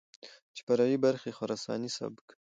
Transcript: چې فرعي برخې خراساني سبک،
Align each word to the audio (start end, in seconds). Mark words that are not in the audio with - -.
چې 0.55 0.61
فرعي 0.67 0.97
برخې 1.05 1.31
خراساني 1.37 1.89
سبک، 1.97 2.27